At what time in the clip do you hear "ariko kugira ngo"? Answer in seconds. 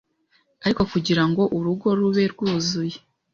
0.63-1.43